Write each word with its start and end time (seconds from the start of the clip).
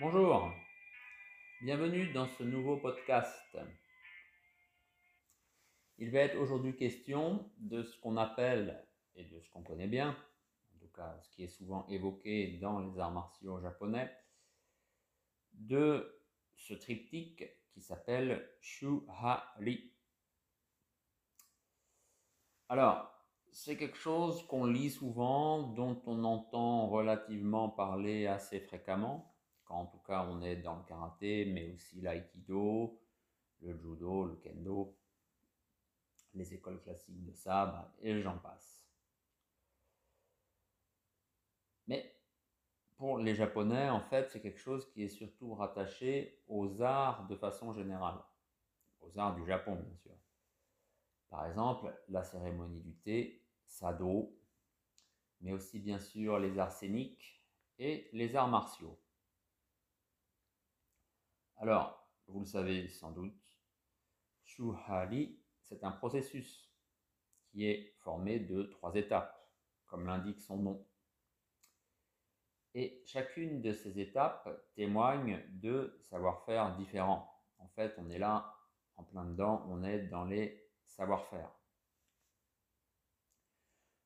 Bonjour, 0.00 0.50
bienvenue 1.60 2.10
dans 2.14 2.26
ce 2.26 2.42
nouveau 2.42 2.78
podcast. 2.78 3.58
Il 5.98 6.10
va 6.10 6.20
être 6.20 6.38
aujourd'hui 6.38 6.74
question 6.74 7.52
de 7.58 7.82
ce 7.82 8.00
qu'on 8.00 8.16
appelle, 8.16 8.82
et 9.14 9.24
de 9.24 9.38
ce 9.38 9.50
qu'on 9.50 9.62
connaît 9.62 9.88
bien, 9.88 10.16
en 10.74 10.78
tout 10.78 10.90
cas 10.96 11.20
ce 11.20 11.28
qui 11.28 11.44
est 11.44 11.48
souvent 11.48 11.86
évoqué 11.88 12.56
dans 12.62 12.78
les 12.78 12.98
arts 12.98 13.10
martiaux 13.10 13.60
japonais, 13.60 14.10
de 15.52 16.18
ce 16.56 16.72
triptyque 16.72 17.44
qui 17.68 17.82
s'appelle 17.82 18.48
Shuhari. 18.62 19.92
Alors, 22.70 23.12
c'est 23.52 23.76
quelque 23.76 23.98
chose 23.98 24.46
qu'on 24.46 24.64
lit 24.64 24.90
souvent, 24.90 25.62
dont 25.74 26.00
on 26.06 26.24
entend 26.24 26.88
relativement 26.88 27.68
parler 27.68 28.26
assez 28.26 28.60
fréquemment 28.60 29.29
en 29.70 29.86
tout 29.86 29.98
cas 29.98 30.26
on 30.28 30.42
est 30.42 30.56
dans 30.56 30.76
le 30.76 30.82
karaté, 30.84 31.46
mais 31.46 31.72
aussi 31.72 32.00
l'aïkido, 32.00 33.00
le 33.62 33.76
judo, 33.76 34.26
le 34.26 34.36
kendo, 34.36 34.96
les 36.34 36.54
écoles 36.54 36.80
classiques 36.82 37.24
de 37.24 37.32
sabre, 37.32 37.90
et 38.00 38.20
j'en 38.20 38.38
passe. 38.38 38.84
Mais 41.86 42.14
pour 42.96 43.18
les 43.18 43.34
Japonais, 43.34 43.88
en 43.88 44.00
fait, 44.00 44.30
c'est 44.30 44.40
quelque 44.40 44.60
chose 44.60 44.88
qui 44.90 45.02
est 45.02 45.08
surtout 45.08 45.54
rattaché 45.54 46.42
aux 46.48 46.82
arts 46.82 47.26
de 47.26 47.36
façon 47.36 47.72
générale, 47.72 48.22
aux 49.00 49.18
arts 49.18 49.34
du 49.34 49.44
Japon, 49.46 49.74
bien 49.74 49.96
sûr. 49.96 50.12
Par 51.30 51.46
exemple, 51.46 51.94
la 52.08 52.22
cérémonie 52.22 52.80
du 52.80 52.94
thé, 52.96 53.42
sado, 53.66 54.36
mais 55.40 55.52
aussi 55.52 55.78
bien 55.78 55.98
sûr 55.98 56.38
les 56.38 56.58
arts 56.58 56.72
scéniques 56.72 57.40
et 57.78 58.08
les 58.12 58.36
arts 58.36 58.48
martiaux. 58.48 58.98
Alors, 61.62 62.08
vous 62.28 62.40
le 62.40 62.46
savez 62.46 62.88
sans 62.88 63.10
doute, 63.10 63.38
Shuhari, 64.44 65.38
c'est 65.60 65.84
un 65.84 65.90
processus 65.90 66.72
qui 67.50 67.66
est 67.66 67.94
formé 67.98 68.40
de 68.40 68.62
trois 68.62 68.94
étapes, 68.94 69.46
comme 69.84 70.06
l'indique 70.06 70.40
son 70.40 70.56
nom. 70.56 70.88
Et 72.72 73.02
chacune 73.04 73.60
de 73.60 73.74
ces 73.74 74.00
étapes 74.00 74.48
témoigne 74.74 75.44
de 75.50 75.98
savoir-faire 76.00 76.74
différents. 76.76 77.30
En 77.58 77.68
fait, 77.68 77.94
on 77.98 78.08
est 78.08 78.18
là 78.18 78.56
en 78.96 79.04
plein 79.04 79.26
dedans, 79.26 79.66
on 79.68 79.84
est 79.84 80.04
dans 80.04 80.24
les 80.24 80.66
savoir-faire. 80.86 81.52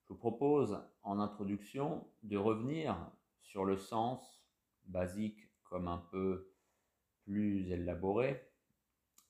Je 0.03 0.09
vous 0.09 0.19
propose 0.19 0.83
en 1.05 1.21
introduction 1.21 2.11
de 2.25 2.37
revenir 2.37 3.13
sur 3.43 3.65
le 3.65 3.77
sens 3.77 4.45
basique 4.87 5.39
comme 5.63 5.87
un 5.87 5.99
peu 6.11 6.54
plus 7.25 7.71
élaboré 7.73 8.41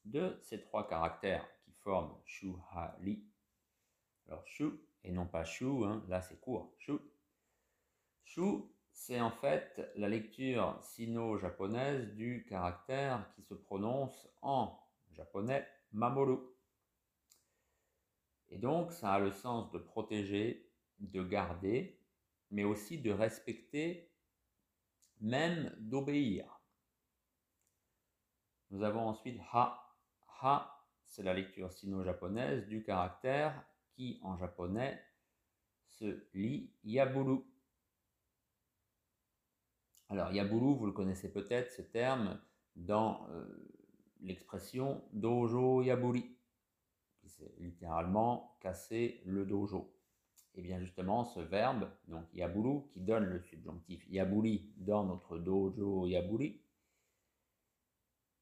de 0.04 0.38
ces 0.42 0.60
trois 0.60 0.86
caractères 0.86 1.46
qui 1.64 1.72
forment 1.72 2.16
shu, 2.24 2.52
ha, 2.72 2.96
li. 3.00 3.24
Alors 4.28 4.46
shu, 4.46 4.70
et 5.02 5.12
non 5.12 5.26
pas 5.26 5.44
shu, 5.44 5.84
hein, 5.84 6.04
là 6.08 6.20
c'est 6.20 6.40
court, 6.40 6.74
shu. 6.78 6.92
Shu, 8.24 8.62
c'est 8.92 9.20
en 9.20 9.30
fait 9.30 9.90
la 9.96 10.08
lecture 10.08 10.78
sino-japonaise 10.82 12.14
du 12.14 12.46
caractère 12.48 13.30
qui 13.34 13.42
se 13.42 13.54
prononce 13.54 14.28
en 14.42 14.78
japonais 15.12 15.66
mamoru. 15.92 16.38
Et 18.48 18.58
donc 18.58 18.92
ça 18.92 19.14
a 19.14 19.18
le 19.18 19.32
sens 19.32 19.70
de 19.72 19.78
protéger, 19.78 20.70
de 21.00 21.22
garder, 21.22 22.00
mais 22.50 22.64
aussi 22.64 22.98
de 22.98 23.10
respecter, 23.10 24.12
même 25.20 25.74
d'obéir. 25.78 26.60
Nous 28.74 28.82
avons 28.82 29.06
ensuite 29.06 29.40
ha. 29.52 29.80
Ha, 30.42 30.84
c'est 31.06 31.22
la 31.22 31.32
lecture 31.32 31.70
sino-japonaise 31.70 32.66
du 32.66 32.82
caractère 32.82 33.64
qui, 33.92 34.18
en 34.24 34.36
japonais, 34.36 35.00
se 35.86 36.26
lit 36.34 36.72
yaburu. 36.82 37.38
Alors, 40.08 40.32
yaburu, 40.32 40.74
vous 40.74 40.86
le 40.86 40.92
connaissez 40.92 41.32
peut-être, 41.32 41.70
ce 41.70 41.82
terme, 41.82 42.40
dans 42.74 43.28
euh, 43.30 43.44
l'expression 44.20 45.04
dojo 45.12 45.82
yaburi, 45.82 46.36
qui 47.20 47.28
c'est 47.28 47.54
littéralement 47.60 48.58
casser 48.60 49.22
le 49.24 49.46
dojo. 49.46 49.94
Et 50.56 50.62
bien 50.62 50.80
justement, 50.80 51.24
ce 51.24 51.38
verbe, 51.38 51.88
donc 52.08 52.26
yaburu, 52.34 52.82
qui 52.90 53.00
donne 53.00 53.26
le 53.26 53.40
subjonctif 53.40 54.04
yaburi 54.10 54.68
dans 54.78 55.04
notre 55.04 55.38
dojo 55.38 56.08
yaburi, 56.08 56.63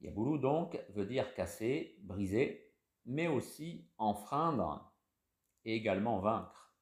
Yaburu 0.03 0.39
donc 0.39 0.79
veut 0.91 1.07
dire 1.07 1.33
casser, 1.35 1.97
briser, 2.01 2.75
mais 3.07 3.29
aussi 3.29 3.89
enfreindre 3.99 4.93
et 5.65 5.75
également 5.77 6.19
vaincre. 6.19 6.75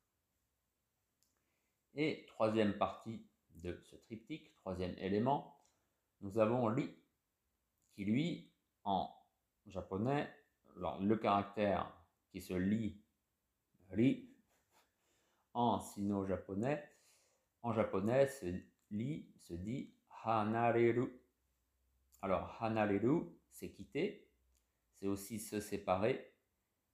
Et 1.95 2.25
troisième 2.27 2.79
partie 2.79 3.27
de 3.51 3.79
ce 3.85 3.97
triptyque, 3.97 4.55
troisième 4.57 4.97
élément, 4.99 5.59
nous 6.23 6.39
avons 6.39 6.69
li, 6.69 6.91
qui 7.95 8.05
lui, 8.05 8.53
en 8.85 9.11
japonais, 9.67 10.33
le 10.77 11.17
caractère 11.17 11.93
qui 12.31 12.41
se 12.41 12.55
lit 12.55 13.03
ri, 13.91 14.35
en 15.53 15.79
sino-japonais, 15.81 16.89
en 17.63 17.73
japonais, 17.75 18.29
ce 18.29 18.47
li 18.91 19.35
se 19.37 19.53
dit 19.53 19.93
hanareru. 20.25 21.20
Alors, 22.23 22.63
hanaleru, 22.63 23.25
c'est 23.51 23.71
quitter, 23.71 24.29
c'est 24.93 25.07
aussi 25.07 25.39
se 25.39 25.61
séparer, 25.61 26.35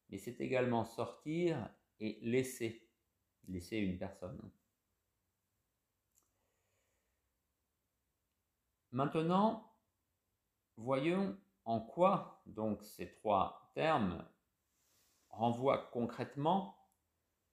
mais 0.08 0.18
c'est 0.18 0.40
également 0.40 0.84
sortir 0.84 1.68
et 1.98 2.18
laisser, 2.22 2.88
laisser 3.48 3.78
une 3.78 3.98
personne. 3.98 4.50
Maintenant, 8.92 9.72
voyons 10.76 11.36
en 11.64 11.80
quoi 11.80 12.40
donc 12.46 12.82
ces 12.84 13.12
trois 13.12 13.70
termes 13.74 14.24
renvoient 15.28 15.90
concrètement 15.92 16.78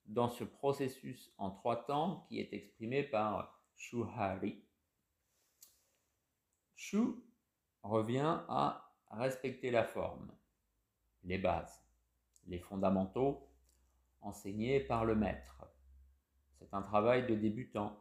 dans 0.06 0.30
ce 0.30 0.44
processus 0.44 1.34
en 1.38 1.50
trois 1.52 1.86
temps 1.86 2.26
qui 2.28 2.40
est 2.40 2.54
exprimé 2.54 3.04
par 3.04 3.60
Shuhari. 3.76 4.64
Shu 6.76 7.16
revient 7.84 8.40
à 8.48 8.92
respecter 9.12 9.70
la 9.72 9.84
forme, 9.84 10.32
les 11.24 11.38
bases, 11.38 11.84
les 12.48 12.60
fondamentaux 12.60 13.48
enseignés 14.22 14.80
par 14.80 15.06
le 15.06 15.16
maître. 15.16 15.66
C'est 16.60 16.74
un 16.74 16.82
travail 16.82 17.28
de 17.28 17.36
débutant. 17.36 18.00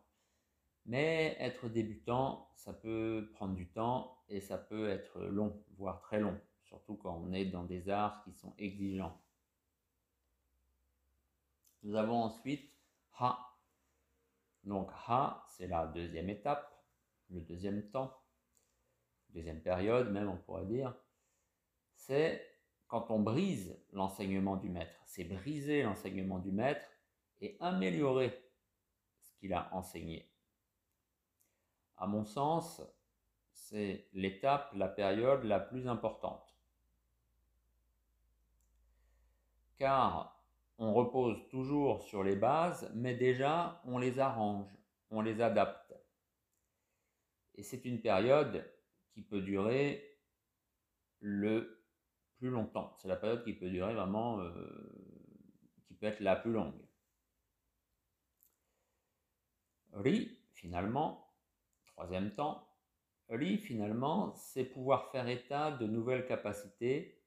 Mais 0.86 1.36
être 1.38 1.68
débutant, 1.68 2.50
ça 2.56 2.72
peut 2.72 3.30
prendre 3.34 3.54
du 3.54 3.68
temps 3.68 4.18
et 4.28 4.40
ça 4.40 4.58
peut 4.58 4.88
être 4.88 5.20
long, 5.20 5.62
voire 5.76 6.00
très 6.00 6.18
long, 6.18 6.40
surtout 6.64 6.96
quand 6.96 7.14
on 7.14 7.32
est 7.32 7.44
dans 7.44 7.62
des 7.62 7.88
arts 7.88 8.22
qui 8.24 8.32
sont 8.32 8.52
exigeants. 8.58 9.20
Nous 11.84 11.94
avons 11.94 12.22
ensuite 12.22 12.72
Ha. 13.20 13.38
Donc 14.64 14.90
Ha, 15.06 15.44
c'est 15.50 15.68
la 15.68 15.86
deuxième 15.86 16.30
étape, 16.30 16.84
le 17.30 17.40
deuxième 17.40 17.88
temps 17.90 18.21
deuxième 19.32 19.60
période 19.60 20.10
même 20.10 20.28
on 20.28 20.36
pourrait 20.36 20.66
dire, 20.66 20.94
c'est 21.94 22.44
quand 22.88 23.10
on 23.10 23.20
brise 23.20 23.78
l'enseignement 23.92 24.56
du 24.56 24.68
maître. 24.68 25.00
C'est 25.06 25.24
briser 25.24 25.82
l'enseignement 25.82 26.38
du 26.38 26.52
maître 26.52 26.86
et 27.40 27.56
améliorer 27.60 28.38
ce 29.22 29.32
qu'il 29.38 29.54
a 29.54 29.72
enseigné. 29.72 30.28
À 31.96 32.06
mon 32.06 32.24
sens, 32.24 32.82
c'est 33.52 34.08
l'étape, 34.12 34.72
la 34.74 34.88
période 34.88 35.44
la 35.44 35.60
plus 35.60 35.88
importante. 35.88 36.54
Car 39.78 40.44
on 40.78 40.92
repose 40.92 41.48
toujours 41.48 42.02
sur 42.02 42.22
les 42.22 42.36
bases, 42.36 42.90
mais 42.94 43.14
déjà 43.14 43.80
on 43.86 43.98
les 43.98 44.18
arrange, 44.18 44.68
on 45.10 45.22
les 45.22 45.40
adapte. 45.40 45.94
Et 47.54 47.62
c'est 47.62 47.84
une 47.84 48.00
période 48.00 48.70
qui 49.12 49.22
peut 49.22 49.40
durer 49.40 50.18
le 51.20 51.84
plus 52.38 52.50
longtemps. 52.50 52.96
C'est 52.98 53.08
la 53.08 53.16
période 53.16 53.44
qui 53.44 53.52
peut 53.52 53.70
durer 53.70 53.94
vraiment, 53.94 54.40
euh, 54.40 54.52
qui 55.86 55.94
peut 55.94 56.06
être 56.06 56.20
la 56.20 56.36
plus 56.36 56.52
longue. 56.52 56.80
Ri, 59.92 60.38
finalement, 60.54 61.32
troisième 61.86 62.32
temps, 62.32 62.68
Ri, 63.28 63.58
finalement, 63.58 64.34
c'est 64.34 64.64
pouvoir 64.64 65.10
faire 65.10 65.28
état 65.28 65.70
de 65.70 65.86
nouvelles 65.86 66.26
capacités, 66.26 67.22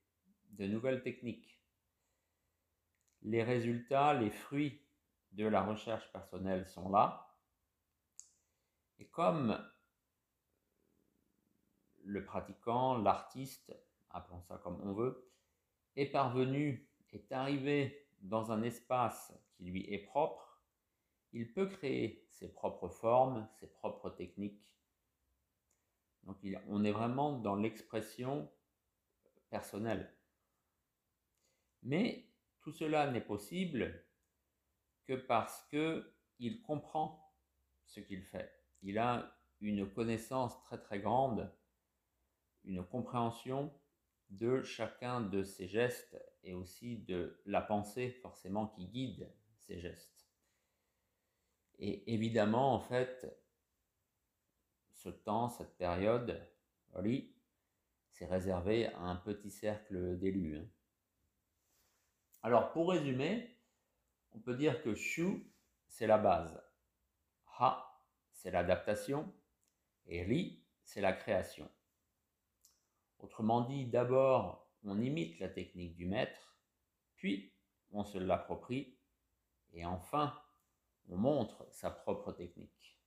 de 0.51 0.67
nouvelles 0.67 1.01
techniques. 1.01 1.61
Les 3.21 3.43
résultats, 3.43 4.13
les 4.13 4.29
fruits 4.29 4.81
de 5.31 5.45
la 5.45 5.63
recherche 5.63 6.11
personnelle 6.11 6.65
sont 6.67 6.89
là. 6.89 7.35
Et 8.99 9.07
comme 9.07 9.57
le 12.05 12.23
pratiquant, 12.23 12.97
l'artiste, 12.97 13.75
appelons 14.11 14.41
ça 14.43 14.57
comme 14.63 14.79
on 14.81 14.93
veut, 14.93 15.29
est 15.95 16.05
parvenu, 16.05 16.89
est 17.11 17.31
arrivé 17.31 18.07
dans 18.19 18.51
un 18.51 18.61
espace 18.63 19.33
qui 19.53 19.65
lui 19.65 19.91
est 19.93 19.99
propre, 19.99 20.61
il 21.31 21.51
peut 21.51 21.67
créer 21.67 22.25
ses 22.29 22.51
propres 22.51 22.89
formes, 22.89 23.47
ses 23.59 23.67
propres 23.67 24.09
techniques. 24.09 24.69
Donc 26.23 26.37
on 26.67 26.83
est 26.83 26.91
vraiment 26.91 27.39
dans 27.39 27.55
l'expression 27.55 28.51
personnelle. 29.49 30.13
Mais 31.83 32.27
tout 32.61 32.71
cela 32.71 33.11
n'est 33.11 33.21
possible 33.21 34.03
que 35.05 35.13
parce 35.13 35.67
que 35.71 36.13
il 36.39 36.61
comprend 36.61 37.33
ce 37.85 37.99
qu'il 37.99 38.23
fait. 38.23 38.51
Il 38.81 38.97
a 38.97 39.37
une 39.61 39.89
connaissance 39.89 40.61
très 40.63 40.81
très 40.81 40.99
grande, 40.99 41.53
une 42.65 42.83
compréhension 42.85 43.73
de 44.29 44.63
chacun 44.63 45.21
de 45.21 45.43
ses 45.43 45.67
gestes 45.67 46.17
et 46.43 46.53
aussi 46.53 46.97
de 46.97 47.39
la 47.45 47.61
pensée 47.61 48.09
forcément 48.09 48.67
qui 48.67 48.87
guide 48.87 49.31
ces 49.57 49.79
gestes. 49.79 50.27
Et 51.77 52.13
évidemment, 52.13 52.73
en 52.73 52.79
fait, 52.79 53.25
ce 54.93 55.09
temps, 55.09 55.49
cette 55.49 55.77
période, 55.77 56.41
oui, 56.95 57.35
c'est 58.09 58.25
réservé 58.25 58.87
à 58.87 59.01
un 59.01 59.17
petit 59.17 59.51
cercle 59.51 60.17
d'élus. 60.17 60.57
Hein. 60.57 60.67
Alors, 62.43 62.71
pour 62.71 62.91
résumer, 62.91 63.57
on 64.31 64.39
peut 64.39 64.55
dire 64.55 64.81
que 64.83 64.95
Shu, 64.95 65.51
c'est 65.87 66.07
la 66.07 66.17
base. 66.17 66.61
Ha, 67.59 68.01
c'est 68.31 68.51
l'adaptation. 68.51 69.33
Et 70.05 70.23
Ri, 70.23 70.63
c'est 70.83 71.01
la 71.01 71.13
création. 71.13 71.69
Autrement 73.25 73.61
dit, 73.61 73.87
d'abord, 73.87 74.69
on 74.83 75.01
imite 75.01 75.39
la 75.39 75.49
technique 75.49 75.95
du 75.95 76.05
maître, 76.05 76.59
puis 77.15 77.51
on 77.91 78.03
se 78.03 78.19
l'approprie, 78.19 78.99
et 79.73 79.83
enfin, 79.83 80.31
on 81.09 81.17
montre 81.17 81.65
sa 81.71 81.89
propre 81.89 82.33
technique. 82.33 82.99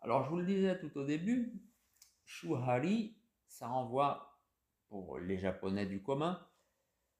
Alors, 0.00 0.24
je 0.24 0.30
vous 0.30 0.38
le 0.38 0.46
disais 0.46 0.80
tout 0.80 0.96
au 0.96 1.04
début, 1.04 1.60
Shuhari, 2.24 3.18
ça 3.48 3.68
renvoie, 3.68 4.40
pour 4.88 5.18
les 5.18 5.36
Japonais 5.36 5.84
du 5.84 6.02
commun, 6.02 6.42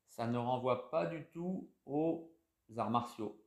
ça 0.09 0.27
ne 0.27 0.39
renvoie 0.39 0.91
pas 0.91 1.05
du 1.05 1.27
tout 1.27 1.71
aux 1.85 2.35
arts 2.79 2.91
martiaux. 2.91 3.39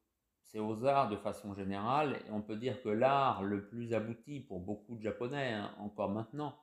C'est 0.43 0.59
aux 0.59 0.85
arts 0.85 1.09
de 1.09 1.17
façon 1.17 1.55
générale, 1.55 2.21
et 2.27 2.29
on 2.29 2.43
peut 2.43 2.57
dire 2.57 2.79
que 2.83 2.89
l'art 2.89 3.41
le 3.41 3.67
plus 3.67 3.95
abouti 3.95 4.39
pour 4.39 4.59
beaucoup 4.59 4.97
de 4.97 5.01
Japonais, 5.01 5.53
hein, 5.53 5.73
encore 5.79 6.11
maintenant, 6.11 6.55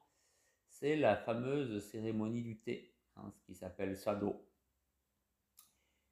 c'est 0.79 0.97
la 0.97 1.17
fameuse 1.17 1.83
cérémonie 1.87 2.43
du 2.43 2.59
thé, 2.59 2.93
hein, 3.17 3.31
ce 3.35 3.41
qui 3.47 3.55
s'appelle 3.55 3.97
Sado. 3.97 4.47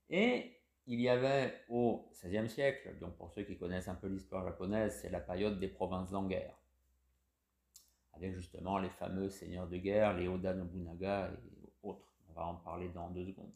Et 0.08 0.58
il 0.86 1.00
y 1.00 1.08
avait 1.08 1.60
au 1.68 2.08
XVIe 2.12 2.48
siècle, 2.48 2.98
donc 2.98 3.16
pour 3.16 3.30
ceux 3.30 3.42
qui 3.42 3.58
connaissent 3.58 3.88
un 3.88 3.94
peu 3.94 4.06
l'histoire 4.06 4.42
japonaise, 4.44 4.98
c'est 5.00 5.10
la 5.10 5.20
période 5.20 5.60
des 5.60 5.68
provinces 5.68 6.14
en 6.14 6.26
guerre, 6.26 6.56
avec 8.14 8.34
justement 8.34 8.78
les 8.78 8.88
fameux 8.88 9.28
seigneurs 9.28 9.68
de 9.68 9.76
guerre, 9.76 10.16
les 10.16 10.28
Oda 10.28 10.54
Nobunaga 10.54 11.30
et 11.30 11.72
autres. 11.82 12.08
On 12.30 12.32
va 12.32 12.46
en 12.46 12.54
parler 12.54 12.88
dans 12.88 13.10
deux 13.10 13.26
secondes. 13.26 13.52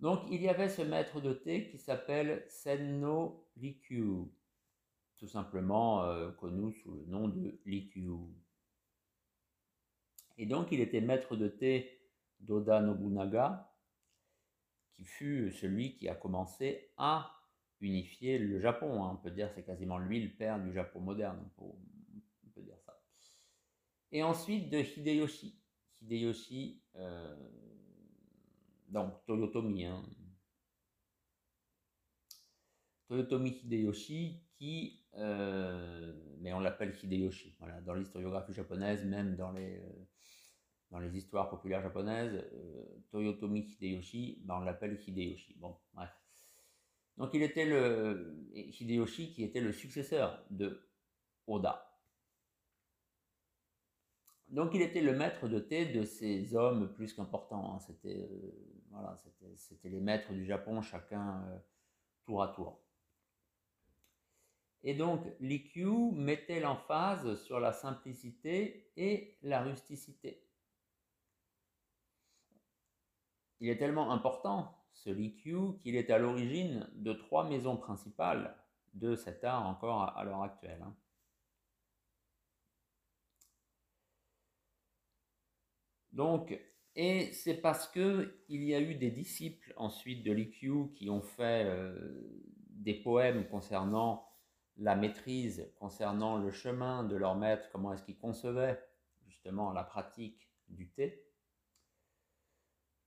Donc 0.00 0.20
il 0.30 0.40
y 0.40 0.48
avait 0.48 0.70
ce 0.70 0.80
maître 0.80 1.20
de 1.20 1.34
thé 1.34 1.68
qui 1.68 1.78
s'appelle 1.78 2.42
Senno 2.48 3.46
Rikyu, 3.60 4.30
tout 5.18 5.28
simplement 5.28 6.04
euh, 6.04 6.30
connu 6.32 6.72
sous 6.72 6.94
le 6.94 7.04
nom 7.04 7.28
de 7.28 7.60
Rikyu. 7.66 8.41
Et 10.38 10.46
donc 10.46 10.68
il 10.72 10.80
était 10.80 11.00
maître 11.00 11.36
de 11.36 11.48
thé 11.48 12.00
d'Oda 12.40 12.80
Nobunaga, 12.80 13.72
qui 14.92 15.04
fut 15.04 15.52
celui 15.52 15.96
qui 15.96 16.08
a 16.08 16.14
commencé 16.14 16.92
à 16.96 17.30
unifier 17.80 18.38
le 18.38 18.60
Japon. 18.60 19.04
Hein. 19.04 19.12
On 19.14 19.22
peut 19.22 19.30
dire 19.30 19.50
c'est 19.54 19.64
quasiment 19.64 19.98
lui 19.98 20.22
le 20.22 20.30
père 20.30 20.62
du 20.62 20.72
Japon 20.72 21.00
moderne, 21.00 21.38
on 21.58 22.50
peut 22.54 22.62
dire 22.62 22.78
ça. 22.84 23.02
Et 24.10 24.22
ensuite 24.22 24.70
de 24.70 24.78
Hideyoshi. 24.78 25.58
Hideyoshi, 26.00 26.82
euh, 26.96 27.36
donc 28.88 29.24
Toyotomi, 29.24 29.84
hein. 29.84 30.02
Toyotomi 33.06 33.50
Hideyoshi, 33.50 34.42
qui, 34.54 35.06
euh, 35.14 36.31
mais 36.42 36.52
on 36.52 36.60
l'appelle 36.60 36.94
Hideyoshi, 37.02 37.54
voilà, 37.58 37.80
dans 37.80 37.94
l'historiographie 37.94 38.52
japonaise, 38.52 39.04
même 39.04 39.36
dans 39.36 39.52
les, 39.52 39.78
euh, 39.78 40.06
dans 40.90 40.98
les 40.98 41.16
histoires 41.16 41.48
populaires 41.48 41.82
japonaises, 41.82 42.34
euh, 42.34 42.84
Toyotomi 43.10 43.60
Hideyoshi, 43.60 44.42
ben, 44.44 44.56
on 44.56 44.60
l'appelle 44.60 45.00
Hideyoshi. 45.06 45.54
Bon. 45.58 45.76
Donc 47.16 47.30
il 47.34 47.42
était 47.42 47.66
le 47.66 48.50
Hideyoshi 48.54 49.32
qui 49.32 49.44
était 49.44 49.60
le 49.60 49.72
successeur 49.72 50.44
de 50.50 50.88
Oda. 51.46 51.88
Donc 54.48 54.74
il 54.74 54.82
était 54.82 55.00
le 55.00 55.16
maître 55.16 55.46
de 55.48 55.60
thé 55.60 55.86
de 55.86 56.04
ces 56.04 56.54
hommes 56.54 56.92
plus 56.92 57.14
qu'importants. 57.14 57.74
Hein. 57.74 57.78
C'était 57.78 58.28
euh, 58.30 58.80
voilà, 58.90 59.16
les 59.84 60.00
maîtres 60.00 60.32
du 60.32 60.44
Japon, 60.44 60.82
chacun 60.82 61.44
tour 62.24 62.42
à 62.42 62.48
tour. 62.48 62.81
Et 64.84 64.94
donc 64.94 65.24
l'IQ 65.40 66.12
mettait 66.12 66.60
l'emphase 66.60 67.40
sur 67.44 67.60
la 67.60 67.72
simplicité 67.72 68.90
et 68.96 69.38
la 69.42 69.62
rusticité? 69.62 70.42
Il 73.62 73.68
est 73.68 73.76
tellement 73.76 74.10
important, 74.10 74.76
ce 74.92 75.08
Likyu, 75.08 75.78
qu'il 75.78 75.94
est 75.94 76.10
à 76.10 76.18
l'origine 76.18 76.90
de 76.94 77.12
trois 77.12 77.48
maisons 77.48 77.76
principales 77.76 78.56
de 78.92 79.14
cet 79.14 79.44
art 79.44 79.68
encore 79.68 80.02
à, 80.16 80.24
l'heure 80.24 80.42
actuelle. 80.42 80.82
Hein. 80.82 80.96
Donc, 86.10 86.58
et 86.96 87.32
c'est 87.32 87.54
parce 87.54 87.86
que 87.86 88.36
il 88.48 88.64
y 88.64 88.74
a 88.74 88.80
eu 88.80 88.96
des 88.96 89.12
disciples 89.12 89.72
ensuite 89.76 90.24
de 90.24 90.32
Likyu 90.32 90.92
qui 90.96 91.08
ont 91.08 91.22
fait 91.22 91.64
euh, 91.64 91.94
des 92.68 92.94
poèmes 92.94 93.48
concernant 93.48 94.31
la 94.76 94.96
maîtrise, 94.96 95.70
concernant 95.78 96.38
le 96.38 96.50
chemin 96.50 97.04
de 97.04 97.16
leur 97.16 97.36
maître, 97.36 97.68
comment 97.72 97.92
est-ce 97.92 98.02
qu'ils 98.02 98.18
concevaient 98.18 98.82
justement 99.26 99.72
la 99.72 99.84
pratique 99.84 100.48
du 100.68 100.88
thé, 100.90 101.24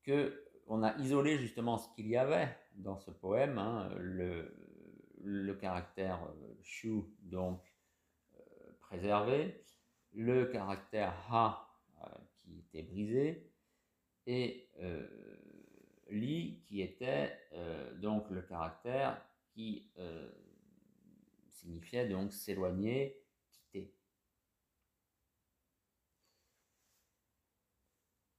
que 0.03 0.45
on 0.67 0.83
a 0.83 0.95
isolé 0.97 1.37
justement 1.37 1.77
ce 1.77 1.87
qu'il 1.95 2.07
y 2.07 2.17
avait 2.17 2.49
dans 2.75 2.97
ce 2.97 3.11
poème, 3.11 3.57
hein, 3.57 3.89
le, 3.97 5.53
caractère 5.61 6.19
euh, 6.23 7.01
donc 7.21 7.61
euh, 8.35 8.39
préservé, 8.81 9.63
le 10.13 10.45
caractère 10.45 11.13
ha 11.31 11.67
euh, 12.03 12.07
qui 12.37 12.59
était 12.59 12.83
brisé, 12.83 13.51
et 14.27 14.71
li 16.09 16.63
qui 16.65 16.81
était 16.81 17.31
donc 17.97 18.27
le 18.31 18.41
caractère 18.41 19.23
qui 19.53 19.91
signifiait 21.55 22.07
donc 22.07 22.33
s'éloigner, 22.33 23.21
quitter. 23.49 23.93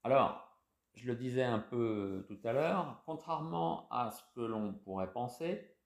Alors, 0.04 0.46
je 0.94 1.06
le 1.06 1.16
disais 1.16 1.42
un 1.42 1.58
peu 1.58 2.24
tout 2.28 2.38
à 2.44 2.52
l'heure, 2.52 3.02
contrairement 3.06 3.88
à 3.90 4.10
ce 4.10 4.22
que 4.34 4.40
l'on 4.40 4.72
pourrait 4.72 5.12
penser, 5.12 5.76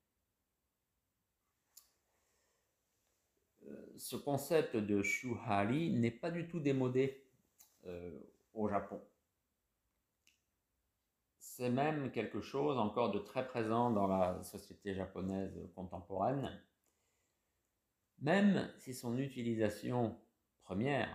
euh, 3.66 3.94
ce 3.96 4.16
concept 4.16 4.76
de 4.76 5.02
shuhari 5.02 5.90
n'est 5.90 6.10
pas 6.10 6.30
du 6.30 6.48
tout 6.48 6.60
démodé 6.60 7.24
euh, 7.86 8.20
au 8.54 8.68
Japon. 8.68 9.00
C'est 11.38 11.70
même 11.70 12.10
quelque 12.12 12.40
chose 12.40 12.78
encore 12.78 13.10
de 13.10 13.18
très 13.18 13.46
présent 13.46 13.90
dans 13.90 14.06
la 14.06 14.42
société 14.42 14.94
japonaise 14.94 15.58
contemporaine, 15.74 16.62
même 18.20 18.70
si 18.78 18.94
son 18.94 19.18
utilisation 19.18 20.18
première, 20.62 21.08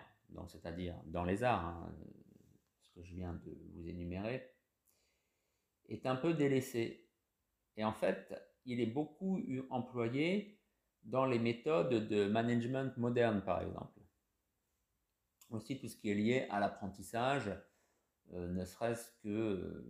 c'est-à-dire 0.47 0.95
dans 1.05 1.24
les 1.24 1.43
arts, 1.43 1.65
hein, 1.65 1.95
que 2.93 3.03
je 3.03 3.13
viens 3.13 3.33
de 3.33 3.57
vous 3.74 3.88
énumérer, 3.88 4.50
est 5.88 6.05
un 6.05 6.15
peu 6.15 6.33
délaissé. 6.33 7.09
Et 7.77 7.83
en 7.83 7.93
fait, 7.93 8.33
il 8.65 8.79
est 8.79 8.88
beaucoup 8.88 9.39
employé 9.69 10.59
dans 11.03 11.25
les 11.25 11.39
méthodes 11.39 12.07
de 12.07 12.27
management 12.27 12.97
moderne, 12.97 13.43
par 13.43 13.62
exemple. 13.62 14.00
Aussi 15.51 15.79
tout 15.79 15.88
ce 15.88 15.95
qui 15.97 16.09
est 16.09 16.15
lié 16.15 16.47
à 16.50 16.59
l'apprentissage, 16.59 17.51
euh, 18.33 18.47
ne 18.47 18.65
serait-ce 18.65 19.12
que 19.21 19.29
euh, 19.29 19.85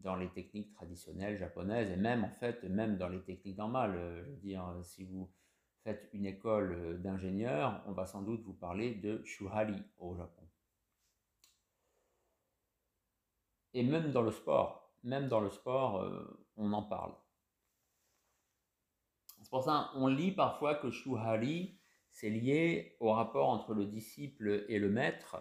dans 0.00 0.16
les 0.16 0.30
techniques 0.30 0.72
traditionnelles 0.72 1.36
japonaises, 1.36 1.90
et 1.90 1.96
même 1.96 2.24
en 2.24 2.30
fait, 2.30 2.64
même 2.64 2.96
dans 2.96 3.10
les 3.10 3.20
techniques 3.20 3.58
normales. 3.58 3.94
Euh, 3.96 4.24
je 4.24 4.30
veux 4.30 4.36
dire, 4.36 4.64
si 4.82 5.04
vous 5.04 5.30
une 6.12 6.26
école 6.26 7.00
d'ingénieur, 7.02 7.82
on 7.86 7.92
va 7.92 8.06
sans 8.06 8.22
doute 8.22 8.42
vous 8.42 8.54
parler 8.54 8.94
de 8.94 9.22
shuhari 9.24 9.82
au 9.98 10.14
Japon. 10.14 10.42
Et 13.74 13.82
même 13.82 14.10
dans 14.12 14.22
le 14.22 14.32
sport, 14.32 14.94
même 15.04 15.28
dans 15.28 15.40
le 15.40 15.50
sport, 15.50 16.04
on 16.56 16.72
en 16.72 16.82
parle. 16.82 17.14
C'est 19.42 19.50
pour 19.50 19.62
ça 19.62 19.90
on 19.94 20.08
lit 20.08 20.32
parfois 20.32 20.74
que 20.74 20.90
shuhari, 20.90 21.78
c'est 22.10 22.30
lié 22.30 22.96
au 23.00 23.12
rapport 23.12 23.48
entre 23.48 23.74
le 23.74 23.86
disciple 23.86 24.64
et 24.68 24.78
le 24.78 24.88
maître, 24.90 25.36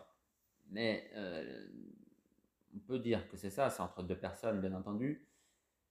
mais 0.70 1.12
on 2.76 2.80
peut 2.80 3.00
dire 3.00 3.28
que 3.30 3.38
c'est 3.38 3.50
ça, 3.50 3.70
c'est 3.70 3.82
entre 3.82 4.04
deux 4.04 4.18
personnes, 4.18 4.62
bien 4.62 4.74
entendu, 4.74 5.28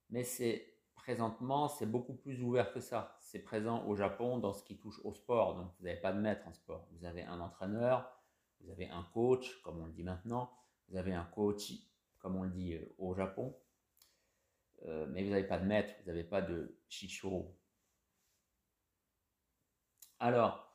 mais 0.09 0.23
c'est 0.23 0.76
présentement, 0.97 1.69
c'est 1.69 1.85
beaucoup 1.85 2.13
plus 2.13 2.43
ouvert 2.43 2.73
que 2.73 2.81
ça. 2.81 3.15
C'est 3.21 3.39
présent 3.39 3.85
au 3.85 3.95
Japon 3.95 4.39
dans 4.39 4.53
ce 4.53 4.63
qui 4.63 4.77
touche 4.77 4.99
au 5.05 5.13
sport. 5.13 5.55
Donc, 5.55 5.71
vous 5.79 5.85
n'avez 5.85 6.01
pas 6.01 6.11
de 6.11 6.19
maître 6.19 6.45
en 6.47 6.53
sport. 6.53 6.87
Vous 6.91 7.05
avez 7.05 7.23
un 7.23 7.39
entraîneur, 7.39 8.11
vous 8.59 8.69
avez 8.69 8.89
un 8.89 9.03
coach, 9.13 9.61
comme 9.61 9.79
on 9.79 9.85
le 9.85 9.93
dit 9.93 10.03
maintenant. 10.03 10.51
Vous 10.89 10.97
avez 10.97 11.13
un 11.13 11.23
coach, 11.23 11.71
comme 12.19 12.35
on 12.35 12.43
le 12.43 12.49
dit 12.49 12.73
euh, 12.73 12.95
au 12.97 13.13
Japon. 13.13 13.55
Euh, 14.85 15.07
mais 15.09 15.23
vous 15.23 15.29
n'avez 15.29 15.47
pas 15.47 15.57
de 15.57 15.65
maître, 15.65 15.93
vous 16.01 16.07
n'avez 16.07 16.23
pas 16.23 16.41
de 16.41 16.77
shicho. 16.89 17.55
Alors, 20.19 20.66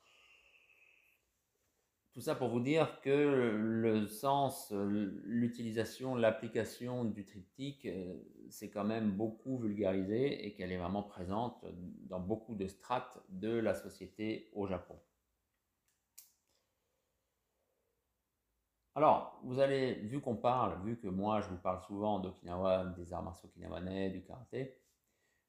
tout 2.12 2.20
ça 2.20 2.34
pour 2.34 2.48
vous 2.48 2.60
dire 2.60 3.00
que 3.00 3.10
le 3.10 4.06
sens, 4.06 4.70
l'utilisation, 5.24 6.14
l'application 6.14 7.04
du 7.04 7.24
triptyque, 7.24 7.86
euh, 7.86 8.14
c'est 8.50 8.70
quand 8.70 8.84
même 8.84 9.12
beaucoup 9.12 9.58
vulgarisé 9.58 10.46
et 10.46 10.52
qu'elle 10.52 10.72
est 10.72 10.76
vraiment 10.76 11.02
présente 11.02 11.64
dans 12.08 12.20
beaucoup 12.20 12.54
de 12.54 12.66
strates 12.66 13.18
de 13.30 13.56
la 13.56 13.74
société 13.74 14.50
au 14.52 14.66
Japon. 14.66 14.98
Alors, 18.94 19.40
vous 19.42 19.58
avez 19.58 19.94
vu 19.94 20.20
qu'on 20.20 20.36
parle, 20.36 20.84
vu 20.84 20.98
que 20.98 21.08
moi 21.08 21.40
je 21.40 21.48
vous 21.48 21.56
parle 21.56 21.80
souvent 21.80 22.20
d'Okinawa, 22.20 22.84
des 22.98 23.14
arts 23.14 23.22
martiaux 23.22 23.48
okinawanais, 23.48 24.10
du 24.10 24.22
karaté, 24.22 24.78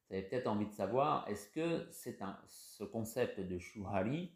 vous 0.07 0.15
avez 0.15 0.23
peut-être 0.23 0.47
envie 0.47 0.67
de 0.67 0.71
savoir, 0.71 1.27
est-ce 1.27 1.49
que 1.49 1.85
c'est 1.91 2.21
un, 2.21 2.39
ce 2.47 2.85
concept 2.85 3.41
de 3.41 3.57
shuhari, 3.57 4.33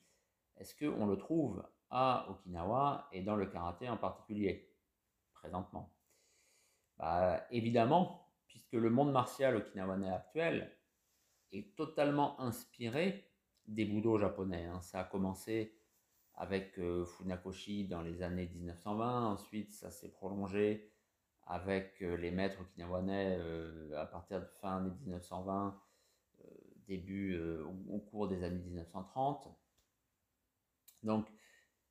est-ce 0.57 0.75
qu'on 0.75 1.05
le 1.05 1.17
trouve 1.17 1.63
à 1.89 2.27
Okinawa 2.29 3.07
et 3.11 3.21
dans 3.21 3.35
le 3.35 3.45
karaté 3.45 3.89
en 3.89 3.97
particulier, 3.97 4.69
présentement 5.33 5.93
bah, 6.97 7.45
Évidemment, 7.51 8.27
puisque 8.47 8.73
le 8.73 8.89
monde 8.89 9.11
martial 9.11 9.55
okinawanais 9.55 10.09
actuel 10.09 10.75
est 11.51 11.75
totalement 11.75 12.39
inspiré 12.41 13.31
des 13.67 13.85
budo 13.85 14.17
japonais. 14.17 14.65
Hein. 14.65 14.81
Ça 14.81 15.01
a 15.01 15.03
commencé 15.03 15.77
avec 16.35 16.77
euh, 16.79 17.05
Funakoshi 17.05 17.87
dans 17.87 18.01
les 18.01 18.21
années 18.21 18.47
1920, 18.47 19.31
ensuite 19.31 19.71
ça 19.71 19.89
s'est 19.91 20.11
prolongé 20.11 20.91
avec 21.47 22.01
euh, 22.01 22.15
les 22.15 22.31
maîtres 22.31 22.61
okinawanais 22.61 23.37
euh, 23.39 23.99
à 23.99 24.05
partir 24.05 24.39
de 24.41 24.45
fin 24.61 24.81
des 24.81 24.91
1920, 25.05 25.79
début 26.87 27.37
au 27.89 27.99
cours 27.99 28.29
des 28.29 28.43
années 28.43 28.59
1930. 28.59 29.49
Donc 31.03 31.27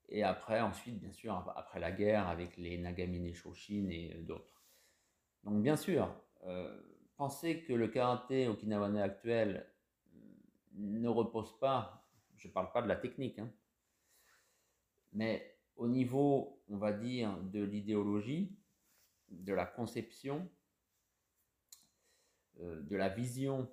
et 0.09 0.23
après, 0.23 0.61
ensuite, 0.61 0.99
bien 0.99 1.11
sûr, 1.11 1.33
après 1.55 1.79
la 1.79 1.91
guerre 1.91 2.27
avec 2.27 2.57
les 2.57 2.77
Nagamine 2.77 3.33
Shoshin 3.33 3.89
et 3.89 4.13
euh, 4.15 4.21
d'autres. 4.21 4.63
Donc, 5.43 5.61
bien 5.61 5.75
sûr, 5.75 6.13
euh, 6.45 6.79
penser 7.17 7.63
que 7.63 7.73
le 7.73 7.87
karaté 7.87 8.47
okinawanais 8.47 9.01
actuel 9.01 9.69
euh, 10.15 10.19
ne 10.75 11.07
repose 11.09 11.57
pas, 11.59 12.07
je 12.37 12.47
ne 12.47 12.53
parle 12.53 12.71
pas 12.71 12.81
de 12.81 12.87
la 12.87 12.95
technique, 12.95 13.39
hein, 13.39 13.51
mais 15.13 15.59
au 15.75 15.87
niveau, 15.87 16.61
on 16.69 16.77
va 16.77 16.93
dire, 16.93 17.37
de 17.37 17.63
l'idéologie, 17.63 18.55
de 19.29 19.53
la 19.53 19.65
conception, 19.65 20.49
de 22.59 22.95
la 22.95 23.09
vision 23.09 23.69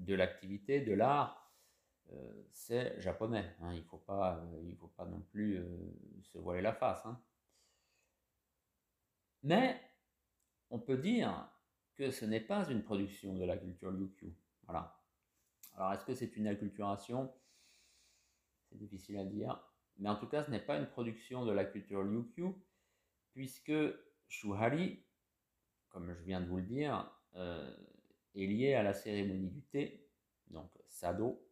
de 0.00 0.14
l'activité, 0.14 0.80
de 0.80 0.92
l'art, 0.92 1.39
euh, 2.12 2.44
c'est 2.52 3.00
japonais. 3.00 3.54
Hein. 3.60 3.72
il 3.72 3.80
ne 3.80 3.84
faut, 3.84 3.98
pas, 3.98 4.36
euh, 4.36 4.74
faut 4.78 4.88
pas 4.88 5.04
non 5.04 5.20
plus 5.20 5.58
euh, 5.58 5.64
se 6.22 6.38
voiler 6.38 6.60
la 6.60 6.72
face. 6.72 7.04
Hein. 7.06 7.20
Mais 9.42 9.80
on 10.70 10.78
peut 10.78 10.96
dire 10.96 11.48
que 11.94 12.10
ce 12.10 12.24
n'est 12.24 12.40
pas 12.40 12.68
une 12.68 12.82
production 12.82 13.34
de 13.34 13.44
la 13.44 13.56
culture 13.56 13.90
Ryukyu. 13.90 14.34
Voilà. 14.64 15.00
Alors, 15.74 15.92
est-ce 15.92 16.04
que 16.04 16.14
c'est 16.14 16.36
une 16.36 16.46
acculturation? 16.46 17.32
C'est 18.68 18.78
difficile 18.78 19.18
à 19.18 19.24
dire. 19.24 19.60
Mais 19.98 20.08
en 20.08 20.16
tout 20.16 20.26
cas, 20.26 20.42
ce 20.42 20.50
n'est 20.50 20.64
pas 20.64 20.78
une 20.78 20.86
production 20.86 21.44
de 21.44 21.52
la 21.52 21.64
culture 21.64 22.02
Ryukyu, 22.02 22.54
puisque 23.32 23.72
Shuhari, 24.28 25.04
comme 25.88 26.12
je 26.12 26.22
viens 26.22 26.40
de 26.40 26.46
vous 26.46 26.58
le 26.58 26.62
dire, 26.62 27.10
est 27.34 28.46
lié 28.46 28.74
à 28.74 28.82
la 28.82 28.94
cérémonie 28.94 29.50
du 29.50 29.62
thé, 29.62 30.08
donc 30.48 30.70
Sado, 30.86 31.49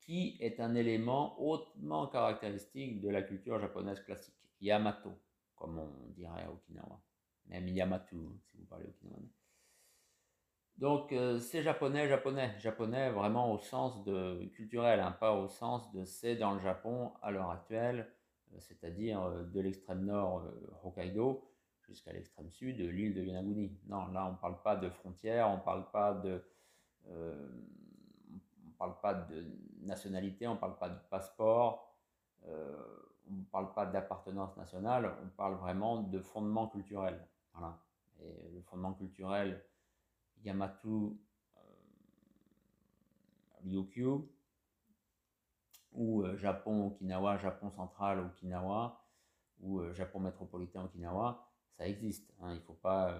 qui 0.00 0.36
est 0.40 0.60
un 0.60 0.74
élément 0.74 1.40
hautement 1.40 2.06
caractéristique 2.06 3.00
de 3.00 3.08
la 3.10 3.22
culture 3.22 3.60
japonaise 3.60 4.00
classique, 4.00 4.34
Yamato, 4.60 5.12
comme 5.56 5.78
on 5.78 6.10
dirait 6.10 6.42
à 6.44 6.50
Okinawa, 6.50 7.00
même 7.46 7.68
Yamato 7.68 8.16
si 8.46 8.56
vous 8.56 8.64
parlez 8.64 8.86
okinawanais. 8.86 9.30
Donc 10.78 11.12
euh, 11.12 11.38
c'est 11.38 11.62
japonais, 11.62 12.08
japonais, 12.08 12.54
japonais 12.58 13.10
vraiment 13.10 13.52
au 13.52 13.58
sens 13.58 14.02
de 14.04 14.46
culturel, 14.54 15.00
hein, 15.00 15.12
pas 15.12 15.34
au 15.34 15.46
sens 15.46 15.92
de 15.92 16.04
c'est 16.04 16.36
dans 16.36 16.54
le 16.54 16.60
Japon 16.60 17.12
à 17.20 17.30
l'heure 17.30 17.50
actuelle, 17.50 18.10
euh, 18.52 18.56
c'est-à-dire 18.60 19.22
euh, 19.22 19.42
de 19.44 19.60
l'extrême 19.60 20.06
nord 20.06 20.42
Hokkaido 20.82 21.46
jusqu'à 21.86 22.12
l'extrême 22.14 22.50
sud 22.50 22.78
l'île 22.78 23.12
de 23.14 23.22
Yonaguni. 23.22 23.78
Non, 23.88 24.06
là 24.06 24.26
on 24.26 24.32
ne 24.32 24.38
parle 24.38 24.62
pas 24.62 24.76
de 24.76 24.88
frontières, 24.88 25.48
on 25.50 25.58
ne 25.58 25.62
parle 25.62 25.90
pas 25.90 26.14
de 26.14 26.42
parle 28.80 28.98
pas 29.00 29.12
de 29.12 29.44
nationalité, 29.82 30.48
on 30.48 30.54
ne 30.54 30.58
parle 30.58 30.78
pas 30.78 30.88
de 30.88 30.98
passeport, 31.10 31.94
euh, 32.46 32.74
on 33.28 33.34
ne 33.34 33.44
parle 33.44 33.74
pas 33.74 33.84
d'appartenance 33.84 34.56
nationale, 34.56 35.14
on 35.22 35.28
parle 35.28 35.56
vraiment 35.56 36.02
de 36.02 36.18
fondement 36.20 36.66
culturel. 36.66 37.28
Voilà. 37.52 37.78
Et 38.22 38.48
le 38.54 38.62
fondement 38.62 38.94
culturel 38.94 39.62
Yamato 40.42 41.18
euh, 43.62 43.82
ou 45.92 46.22
euh, 46.22 46.36
Japon 46.38 46.86
Okinawa, 46.86 47.36
Japon 47.36 47.70
central 47.70 48.20
Okinawa, 48.20 48.98
ou 49.60 49.82
Japon 49.92 50.20
métropolitain 50.20 50.84
Okinawa, 50.84 51.46
ça 51.76 51.86
existe. 51.86 52.32
Hein. 52.40 52.52
Il 52.52 52.56
ne 52.56 52.60
faut 52.60 52.72
pas 52.72 53.14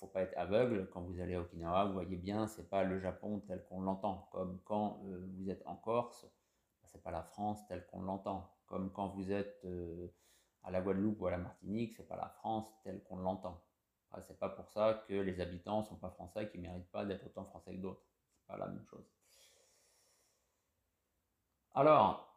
faut 0.00 0.06
pas 0.06 0.22
être 0.22 0.36
aveugle. 0.36 0.88
Quand 0.92 1.02
vous 1.02 1.20
allez 1.20 1.34
à 1.34 1.40
Okinawa, 1.40 1.84
vous 1.84 1.92
voyez 1.92 2.16
bien, 2.16 2.46
c'est 2.48 2.68
pas 2.68 2.82
le 2.82 2.98
Japon 2.98 3.40
tel 3.46 3.62
qu'on 3.64 3.82
l'entend. 3.82 4.28
Comme 4.32 4.58
quand 4.64 5.02
euh, 5.04 5.28
vous 5.36 5.50
êtes 5.50 5.62
en 5.66 5.76
Corse, 5.76 6.24
bah, 6.24 6.88
c'est 6.90 7.02
pas 7.02 7.10
la 7.10 7.22
France 7.22 7.66
telle 7.68 7.86
qu'on 7.86 8.02
l'entend. 8.02 8.50
Comme 8.66 8.90
quand 8.92 9.08
vous 9.08 9.30
êtes 9.30 9.60
euh, 9.66 10.08
à 10.64 10.70
la 10.70 10.80
Guadeloupe 10.80 11.20
ou 11.20 11.26
à 11.26 11.30
la 11.30 11.38
Martinique, 11.38 11.94
c'est 11.94 12.08
pas 12.08 12.16
la 12.16 12.28
France 12.28 12.72
telle 12.82 13.02
qu'on 13.04 13.18
l'entend. 13.18 13.62
Ce 14.14 14.20
c'est 14.22 14.38
pas 14.38 14.48
pour 14.48 14.68
ça 14.70 15.04
que 15.06 15.14
les 15.14 15.40
habitants 15.40 15.84
sont 15.84 15.96
pas 15.96 16.10
français, 16.10 16.48
qui 16.50 16.58
méritent 16.58 16.90
pas 16.90 17.04
d'être 17.04 17.26
autant 17.26 17.44
français 17.44 17.72
que 17.76 17.80
d'autres. 17.80 18.02
C'est 18.34 18.46
pas 18.46 18.56
la 18.56 18.66
même 18.66 18.84
chose. 18.86 19.04
Alors, 21.74 22.36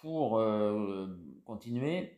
pour 0.00 0.38
euh, 0.38 1.08
continuer, 1.44 2.15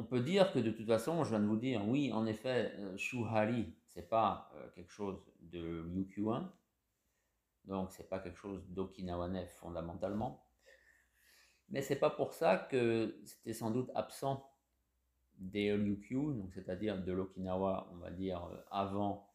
on 0.00 0.04
peut 0.04 0.20
dire 0.20 0.50
que 0.50 0.58
de 0.58 0.70
toute 0.70 0.86
façon, 0.86 1.22
je 1.24 1.30
viens 1.30 1.40
de 1.40 1.46
vous 1.46 1.58
dire, 1.58 1.86
oui, 1.86 2.10
en 2.10 2.24
effet, 2.24 2.72
euh, 2.78 2.96
Shuhari, 2.96 3.74
c'est 3.88 4.08
pas 4.08 4.50
euh, 4.54 4.66
quelque 4.74 4.90
chose 4.90 5.22
de 5.40 5.84
Ryukyuan, 5.92 6.50
donc 7.66 7.92
c'est 7.92 8.08
pas 8.08 8.18
quelque 8.18 8.38
chose 8.38 8.64
d'okinawanais 8.68 9.46
fondamentalement, 9.48 10.42
mais 11.68 11.82
c'est 11.82 11.98
pas 11.98 12.08
pour 12.08 12.32
ça 12.32 12.56
que 12.56 13.20
c'était 13.26 13.52
sans 13.52 13.70
doute 13.70 13.90
absent 13.94 14.50
des 15.34 15.70
Ryukyu, 15.74 16.48
c'est-à-dire 16.54 17.02
de 17.02 17.12
l'Okinawa, 17.12 17.90
on 17.92 17.96
va 17.96 18.10
dire 18.10 18.42
euh, 18.44 18.64
avant 18.70 19.26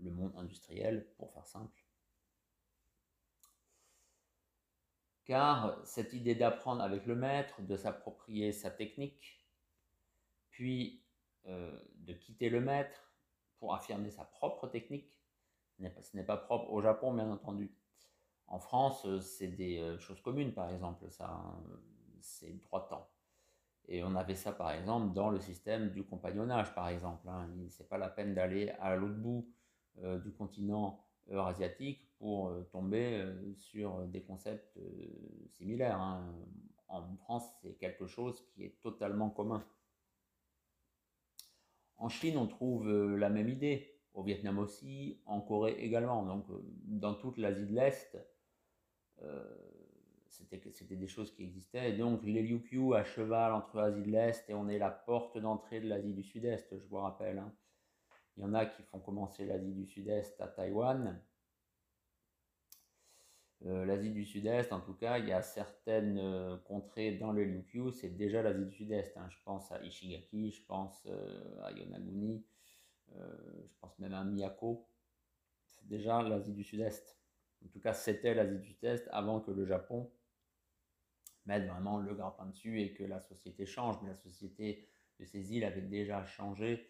le 0.00 0.10
monde 0.10 0.32
industriel, 0.36 1.06
pour 1.16 1.32
faire 1.32 1.46
simple. 1.46 1.77
Car 5.28 5.78
cette 5.84 6.14
idée 6.14 6.34
d'apprendre 6.34 6.82
avec 6.82 7.04
le 7.04 7.14
maître, 7.14 7.60
de 7.60 7.76
s'approprier 7.76 8.50
sa 8.50 8.70
technique, 8.70 9.44
puis 10.48 11.04
euh, 11.46 11.78
de 11.96 12.14
quitter 12.14 12.48
le 12.48 12.62
maître 12.62 13.12
pour 13.58 13.74
affirmer 13.74 14.10
sa 14.10 14.24
propre 14.24 14.66
technique, 14.68 15.12
ce 15.78 16.16
n'est 16.16 16.24
pas 16.24 16.38
propre 16.38 16.72
au 16.72 16.80
Japon, 16.80 17.12
bien 17.12 17.30
entendu. 17.30 17.70
En 18.46 18.58
France, 18.58 19.04
euh, 19.04 19.20
c'est 19.20 19.48
des 19.48 19.78
euh, 19.78 19.98
choses 19.98 20.22
communes, 20.22 20.54
par 20.54 20.70
exemple, 20.70 21.04
ça, 21.10 21.44
c'est 22.22 22.58
droit 22.62 22.88
temps. 22.88 23.10
Et 23.86 24.02
on 24.02 24.14
avait 24.16 24.34
ça 24.34 24.52
par 24.52 24.70
exemple 24.70 25.12
dans 25.14 25.30
le 25.30 25.40
système 25.40 25.90
du 25.90 26.04
compagnonnage, 26.04 26.74
par 26.74 26.88
exemple. 26.88 27.28
Hein. 27.28 27.50
C'est 27.68 27.88
pas 27.88 27.98
la 27.98 28.08
peine 28.08 28.34
d'aller 28.34 28.70
à 28.80 28.96
l'autre 28.96 29.16
bout 29.16 29.50
du 29.96 30.32
continent 30.32 31.04
eurasiatique 31.28 32.07
pour 32.18 32.48
euh, 32.48 32.62
tomber 32.72 33.20
euh, 33.20 33.54
sur 33.54 34.06
des 34.06 34.22
concepts 34.22 34.78
similaires. 35.52 36.00
Hein. 36.00 36.34
En 36.88 37.16
France, 37.16 37.44
c'est 37.62 37.74
quelque 37.74 38.06
chose 38.06 38.42
qui 38.50 38.64
est 38.64 38.80
totalement 38.80 39.30
commun. 39.30 39.64
En 41.96 42.08
Chine, 42.08 42.36
on 42.36 42.46
trouve 42.46 42.88
la 42.88 43.28
même 43.28 43.48
idée. 43.48 43.94
Au 44.14 44.22
Vietnam 44.22 44.58
aussi, 44.58 45.20
en 45.26 45.40
Corée 45.40 45.76
également. 45.78 46.24
Donc, 46.24 46.46
dans 46.84 47.14
toute 47.14 47.36
l'Asie 47.36 47.66
de 47.66 47.74
l'Est, 47.74 48.16
c'était 50.28 50.96
des 50.96 51.08
choses 51.08 51.34
qui 51.34 51.42
existaient. 51.42 51.90
Et 51.90 51.96
donc, 51.96 52.22
les 52.24 52.60
à 52.94 53.04
cheval 53.04 53.52
entre 53.52 53.76
l'Asie 53.76 54.02
de 54.02 54.10
l'Est 54.10 54.48
et 54.48 54.54
on 54.54 54.68
est 54.68 54.78
la 54.78 54.90
porte 54.90 55.38
d'entrée 55.38 55.80
de 55.80 55.88
l'Asie 55.88 56.14
du 56.14 56.22
Sud-Est, 56.22 56.78
je 56.78 56.86
vous 56.86 56.96
rappelle. 56.96 57.38
Hein. 57.38 57.52
Il 58.36 58.42
y 58.42 58.44
en 58.46 58.54
a 58.54 58.66
qui 58.66 58.82
font 58.82 59.00
commencer 59.00 59.44
l'Asie 59.44 59.74
du 59.74 59.84
Sud-Est 59.84 60.40
à 60.40 60.48
Taïwan. 60.48 61.20
Euh, 63.66 63.84
L'Asie 63.84 64.10
du 64.10 64.24
Sud-Est, 64.24 64.72
en 64.72 64.80
tout 64.80 64.94
cas, 64.94 65.18
il 65.18 65.26
y 65.26 65.32
a 65.32 65.42
certaines 65.42 66.18
euh, 66.18 66.56
contrées 66.58 67.16
dans 67.16 67.32
le 67.32 67.44
Liu 67.44 67.90
c'est 67.92 68.16
déjà 68.16 68.40
l'Asie 68.40 68.64
du 68.64 68.72
Sud-Est. 68.72 69.16
Hein. 69.16 69.28
Je 69.30 69.38
pense 69.44 69.72
à 69.72 69.82
Ishigaki, 69.82 70.52
je 70.52 70.62
pense 70.64 71.04
euh, 71.06 71.60
à 71.64 71.72
Yonaguni, 71.72 72.44
je 73.10 73.74
pense 73.80 73.98
même 73.98 74.14
à 74.14 74.22
Miyako. 74.22 74.86
C'est 75.66 75.88
déjà 75.88 76.22
l'Asie 76.22 76.52
du 76.52 76.62
Sud-Est. 76.62 77.18
En 77.64 77.68
tout 77.68 77.80
cas, 77.80 77.94
c'était 77.94 78.34
l'Asie 78.34 78.58
du 78.58 78.68
Sud-Est 78.68 79.08
avant 79.10 79.40
que 79.40 79.50
le 79.50 79.64
Japon 79.64 80.08
mettre 81.46 81.66
vraiment 81.66 81.98
le 81.98 82.14
grappin 82.14 82.46
dessus 82.46 82.80
et 82.80 82.92
que 82.92 83.02
la 83.02 83.20
société 83.20 83.66
change. 83.66 83.96
Mais 84.02 84.10
la 84.10 84.16
société 84.16 84.86
de 85.18 85.24
ces 85.24 85.52
îles 85.52 85.64
avait 85.64 85.80
déjà 85.80 86.24
changé 86.26 86.88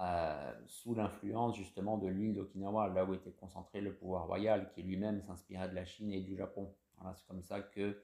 euh, 0.00 0.52
sous 0.66 0.94
l'influence 0.94 1.56
justement 1.56 1.98
de 1.98 2.08
l'île 2.08 2.34
d'Okinawa, 2.34 2.88
là 2.88 3.04
où 3.04 3.12
était 3.12 3.32
concentré 3.32 3.82
le 3.82 3.94
pouvoir 3.94 4.26
royal, 4.28 4.70
qui 4.72 4.82
lui-même 4.82 5.20
s'inspirait 5.20 5.68
de 5.68 5.74
la 5.74 5.84
Chine 5.84 6.10
et 6.10 6.22
du 6.22 6.36
Japon. 6.36 6.74
C'est 7.14 7.26
comme 7.26 7.42
ça 7.42 7.60
que 7.60 8.02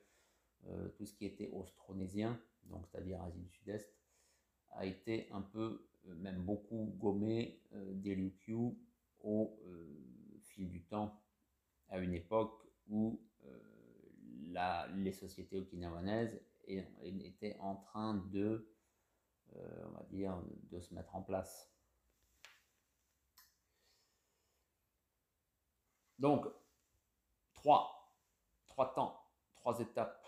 euh, 0.67 0.89
tout 0.91 1.07
ce 1.07 1.15
qui 1.15 1.25
était 1.25 1.49
austronésien, 1.49 2.39
donc 2.65 2.87
c'est-à-dire 2.87 3.23
Asie 3.23 3.41
du 3.41 3.49
Sud-Est, 3.49 3.95
a 4.73 4.85
été 4.85 5.31
un 5.33 5.41
peu, 5.41 5.89
euh, 6.07 6.15
même 6.17 6.43
beaucoup 6.43 6.95
gommé 6.99 7.63
des 7.73 8.15
Ryukyu 8.15 8.77
au 9.23 9.59
fil 10.43 10.69
du 10.69 10.83
temps, 10.85 11.19
à 11.89 11.99
une 11.99 12.13
époque 12.13 12.63
où 12.89 13.23
les 14.95 15.13
sociétés 15.13 15.57
okinawanaises 15.57 16.39
étaient 16.67 17.57
en 17.61 17.77
train 17.77 18.15
de, 18.31 18.71
on 19.55 19.91
va 19.93 20.07
dire, 20.11 20.43
de 20.71 20.79
se 20.79 20.95
mettre 20.95 21.17
en 21.17 21.23
place. 21.23 21.76
Donc, 26.19 26.47
trois, 27.53 28.13
trois 28.69 28.95
temps, 28.95 29.21
trois 29.55 29.79
étapes. 29.81 30.23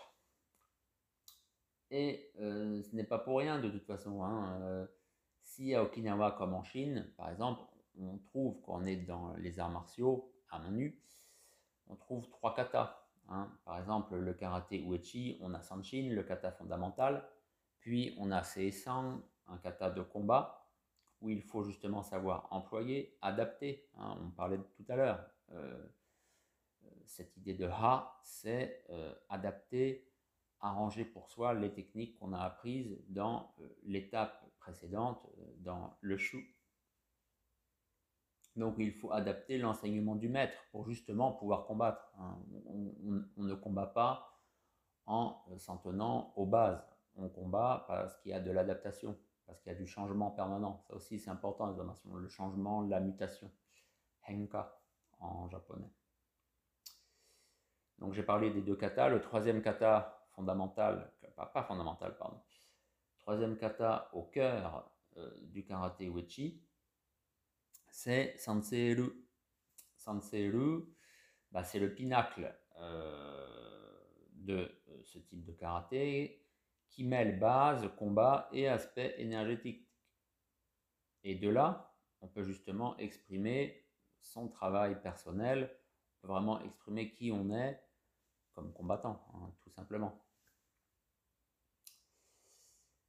Et 1.90 2.30
euh, 2.40 2.82
ce 2.82 2.94
n'est 2.94 3.04
pas 3.04 3.18
pour 3.18 3.38
rien 3.38 3.58
de 3.58 3.70
toute 3.70 3.86
façon. 3.86 4.22
Hein. 4.22 4.60
Euh, 4.60 4.86
si 5.42 5.74
à 5.74 5.82
Okinawa 5.82 6.32
comme 6.32 6.54
en 6.54 6.62
Chine, 6.62 7.10
par 7.16 7.30
exemple, 7.30 7.62
on 7.98 8.18
trouve 8.18 8.60
qu'on 8.60 8.84
est 8.84 8.96
dans 8.96 9.34
les 9.36 9.58
arts 9.58 9.70
martiaux 9.70 10.32
à 10.50 10.58
main 10.58 10.70
nue, 10.70 11.02
on 11.86 11.96
trouve 11.96 12.28
trois 12.28 12.54
katas. 12.54 12.94
Hein. 13.28 13.50
Par 13.64 13.78
exemple, 13.78 14.16
le 14.16 14.34
karaté 14.34 14.82
uechi, 14.82 15.38
on 15.40 15.54
a 15.54 15.62
Sanshin, 15.62 16.10
le 16.12 16.22
kata 16.22 16.52
fondamental, 16.52 17.26
puis 17.80 18.14
on 18.18 18.30
a 18.30 18.42
Seisang, 18.42 19.22
un 19.46 19.58
kata 19.58 19.90
de 19.90 20.02
combat, 20.02 20.66
où 21.20 21.30
il 21.30 21.42
faut 21.42 21.64
justement 21.64 22.02
savoir 22.02 22.46
employer, 22.50 23.16
adapter. 23.22 23.88
Hein. 23.98 24.16
On 24.22 24.30
parlait 24.30 24.60
tout 24.76 24.84
à 24.88 24.96
l'heure, 24.96 25.30
cette 27.08 27.36
idée 27.36 27.54
de 27.54 27.66
ha, 27.66 28.20
c'est 28.22 28.84
euh, 28.90 29.14
adapter, 29.28 30.08
arranger 30.60 31.04
pour 31.04 31.30
soi 31.30 31.54
les 31.54 31.72
techniques 31.72 32.18
qu'on 32.18 32.32
a 32.32 32.40
apprises 32.40 32.96
dans 33.08 33.54
euh, 33.60 33.68
l'étape 33.84 34.44
précédente, 34.58 35.26
dans 35.58 35.96
le 36.00 36.16
chou. 36.16 36.38
Donc 38.56 38.74
il 38.78 38.92
faut 38.92 39.12
adapter 39.12 39.58
l'enseignement 39.58 40.16
du 40.16 40.28
maître 40.28 40.58
pour 40.70 40.84
justement 40.84 41.32
pouvoir 41.32 41.66
combattre. 41.66 42.12
Hein. 42.18 42.38
On, 42.66 43.42
ne 43.42 43.54
combat 43.54 43.86
pas 43.86 44.40
en 45.06 45.44
s'en 45.56 45.78
tenant 45.78 46.32
aux 46.36 46.46
bases. 46.46 46.84
On 47.16 47.28
combat 47.28 47.84
parce 47.88 48.16
qu'il 48.18 48.32
y 48.32 48.34
a 48.34 48.40
de 48.40 48.50
l'adaptation, 48.50 49.16
parce 49.46 49.60
qu'il 49.60 49.72
y 49.72 49.74
a 49.74 49.78
du 49.78 49.86
changement 49.86 50.30
permanent. 50.30 50.82
Ça 50.88 50.94
aussi 50.94 51.18
c'est 51.18 51.30
important 51.30 51.72
les 51.72 52.14
le 52.14 52.28
changement, 52.28 52.82
la 52.82 53.00
mutation. 53.00 53.50
Henka 54.28 54.77
en 55.20 55.48
japonais. 55.48 55.90
Donc 57.98 58.14
j'ai 58.14 58.22
parlé 58.22 58.50
des 58.50 58.62
deux 58.62 58.76
katas. 58.76 59.08
Le 59.08 59.20
troisième 59.20 59.62
kata 59.62 60.26
fondamental, 60.30 61.12
pas, 61.36 61.62
fondamental, 61.64 62.16
pardon. 62.16 62.40
Troisième 63.18 63.56
kata 63.56 64.08
au 64.12 64.22
cœur 64.22 64.90
euh, 65.16 65.30
du 65.42 65.64
karaté 65.64 66.08
uechi, 66.08 66.62
c'est 67.90 68.36
Sanseru. 68.38 69.10
Sanseru, 69.96 70.84
bah, 71.50 71.64
c'est 71.64 71.80
le 71.80 71.92
pinacle 71.94 72.56
euh, 72.76 74.00
de 74.32 74.70
euh, 74.88 75.02
ce 75.02 75.18
type 75.18 75.44
de 75.44 75.52
karaté 75.52 76.44
qui 76.88 77.04
mêle 77.04 77.38
base, 77.38 77.90
combat 77.96 78.48
et 78.52 78.68
aspect 78.68 79.14
énergétique. 79.18 79.88
Et 81.24 81.34
de 81.34 81.48
là, 81.48 81.96
on 82.20 82.28
peut 82.28 82.44
justement 82.44 82.96
exprimer 82.98 83.87
son 84.32 84.48
travail 84.48 85.00
personnel, 85.00 85.74
vraiment 86.22 86.60
exprimer 86.60 87.12
qui 87.12 87.32
on 87.32 87.50
est 87.50 87.82
comme 88.52 88.72
combattant, 88.72 89.24
hein, 89.34 89.52
tout 89.62 89.70
simplement. 89.70 90.24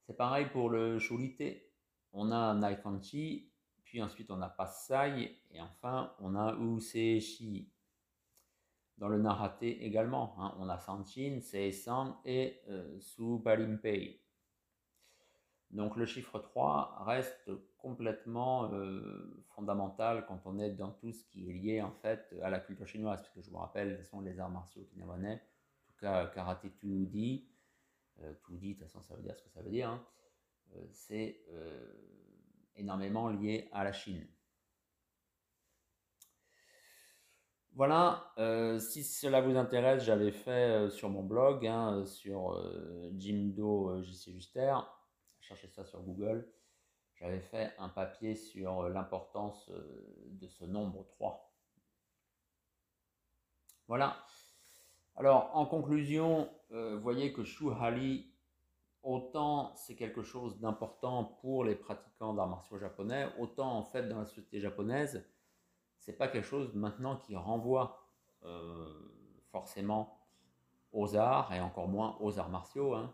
C'est 0.05 0.15
pareil 0.15 0.47
pour 0.49 0.69
le 0.69 0.99
Shulite. 0.99 1.43
On 2.11 2.31
a 2.31 2.53
Naikanchi, 2.55 3.51
puis 3.83 4.01
ensuite 4.01 4.31
on 4.31 4.41
a 4.41 4.49
Passai, 4.49 5.37
et 5.51 5.61
enfin 5.61 6.15
on 6.19 6.35
a 6.35 6.55
Useshi. 6.55 7.71
Dans 8.97 9.07
le 9.07 9.17
Narate 9.17 9.63
également, 9.63 10.35
hein, 10.39 10.55
on 10.59 10.67
a 10.67 10.77
Sanchin, 10.77 11.39
Seisan 11.41 12.19
et 12.25 12.61
euh. 12.67 12.99
Donc 15.71 15.97
le 15.97 16.05
chiffre 16.05 16.39
3 16.39 17.03
reste 17.05 17.51
complètement 17.77 18.73
euh, 18.73 19.45
fondamental 19.55 20.25
quand 20.27 20.41
on 20.45 20.57
est 20.59 20.71
dans 20.71 20.91
tout 20.91 21.11
ce 21.11 21.23
qui 21.25 21.49
est 21.49 21.53
lié 21.53 21.81
en 21.81 21.91
fait 21.91 22.35
à 22.41 22.49
la 22.49 22.59
culture 22.59 22.87
chinoise, 22.87 23.21
puisque 23.21 23.45
je 23.45 23.51
vous 23.51 23.57
rappelle, 23.57 23.97
ce 23.97 24.03
sont 24.03 24.21
les 24.21 24.39
arts 24.39 24.49
martiaux 24.49 24.81
okinawanais, 24.81 25.35
en 25.35 25.91
tout 25.91 25.99
cas 25.99 26.25
karaté 26.27 26.71
Tudi, 26.71 27.47
euh, 28.21 28.33
Tudi, 28.45 28.73
de 28.73 28.79
toute 28.79 28.87
façon 28.87 29.01
ça 29.03 29.15
veut 29.15 29.21
dire 29.21 29.35
ce 29.37 29.43
que 29.43 29.49
ça 29.49 29.61
veut 29.61 29.69
dire, 29.69 29.89
hein. 29.89 30.03
euh, 30.75 30.85
c'est 30.91 31.43
euh, 31.51 31.93
énormément 32.75 33.29
lié 33.29 33.69
à 33.71 33.83
la 33.83 33.93
Chine. 33.93 34.25
Voilà, 37.73 38.33
si 38.79 39.05
cela 39.05 39.39
vous 39.39 39.55
intéresse, 39.55 40.03
j'avais 40.03 40.33
fait 40.33 40.89
sur 40.89 41.07
mon 41.07 41.23
blog, 41.23 41.65
hein, 41.65 42.03
sur 42.05 42.61
Jimdo 43.15 44.01
JC 44.01 44.33
Juster, 44.33 44.75
cherchez 45.49 45.67
ça 45.67 45.83
sur 45.83 46.01
Google, 46.01 46.47
j'avais 47.15 47.39
fait 47.39 47.73
un 47.79 47.89
papier 47.89 48.35
sur 48.35 48.81
euh, 48.81 48.89
l'importance 48.89 49.67
euh, 49.71 50.27
de 50.27 50.47
ce 50.47 50.63
nombre 50.63 51.05
3. 51.07 51.51
Voilà. 53.87 54.15
Alors, 55.15 55.49
en 55.55 55.65
conclusion, 55.65 56.49
euh, 56.71 56.97
voyez 56.99 57.33
que 57.33 57.43
Shu 57.43 57.71
Hali, 57.81 58.31
autant 59.01 59.73
c'est 59.75 59.95
quelque 59.95 60.21
chose 60.21 60.59
d'important 60.59 61.23
pour 61.23 61.63
les 61.63 61.75
pratiquants 61.75 62.35
d'arts 62.35 62.47
martiaux 62.47 62.77
japonais, 62.77 63.27
autant 63.39 63.75
en 63.75 63.83
fait 63.83 64.07
dans 64.07 64.19
la 64.19 64.25
société 64.25 64.59
japonaise, 64.59 65.27
c'est 65.97 66.13
pas 66.13 66.27
quelque 66.27 66.45
chose 66.45 66.73
maintenant 66.75 67.17
qui 67.17 67.35
renvoie 67.35 68.05
forcément 69.51 70.17
aux 70.93 71.15
arts 71.17 71.51
et 71.53 71.59
encore 71.59 71.89
moins 71.89 72.15
aux 72.21 72.39
arts 72.39 72.49
martiaux. 72.49 72.93
Hein 72.93 73.13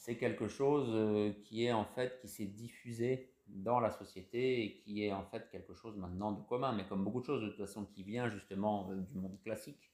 c'est 0.00 0.16
quelque 0.16 0.48
chose 0.48 0.88
euh, 0.94 1.30
qui 1.44 1.66
est 1.66 1.72
en 1.72 1.84
fait 1.84 2.18
qui 2.22 2.28
s'est 2.28 2.46
diffusé 2.46 3.34
dans 3.46 3.80
la 3.80 3.90
société 3.90 4.64
et 4.64 4.76
qui 4.78 5.04
est 5.04 5.12
en 5.12 5.26
fait 5.26 5.50
quelque 5.50 5.74
chose 5.74 5.94
maintenant 5.98 6.32
de 6.32 6.40
commun, 6.40 6.72
mais 6.72 6.86
comme 6.86 7.04
beaucoup 7.04 7.20
de 7.20 7.26
choses 7.26 7.42
de 7.42 7.48
toute 7.48 7.58
façon 7.58 7.84
qui 7.84 8.02
vient 8.02 8.30
justement 8.30 8.90
euh, 8.90 8.96
du 8.96 9.14
monde 9.14 9.38
classique. 9.42 9.92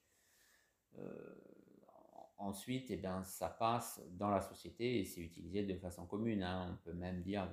Euh, 0.97 1.11
ensuite, 2.39 2.89
eh 2.93 2.97
bien, 2.97 3.25
ça 3.25 3.49
passe 3.49 4.01
dans 4.13 4.31
la 4.31 4.41
société 4.41 5.01
et 5.01 5.05
c'est 5.05 5.23
utilisé 5.23 5.65
de 5.65 5.75
façon 5.75 6.07
commune. 6.07 6.45
Hein. 6.45 6.71
On 6.71 6.85
peut 6.85 6.97
même 6.97 7.23
dire, 7.23 7.51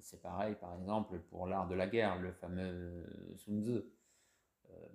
c'est 0.00 0.22
pareil 0.22 0.54
par 0.58 0.74
exemple 0.80 1.18
pour 1.28 1.46
l'art 1.46 1.68
de 1.68 1.74
la 1.74 1.88
guerre, 1.88 2.18
le 2.18 2.32
fameux 2.32 3.04
Sun 3.36 3.62
Tzu. 3.62 3.82